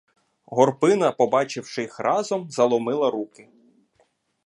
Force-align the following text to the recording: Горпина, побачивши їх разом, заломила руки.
Горпина, 0.45 1.11
побачивши 1.11 1.81
їх 1.81 1.99
разом, 1.99 2.49
заломила 2.49 3.11
руки. 3.11 3.49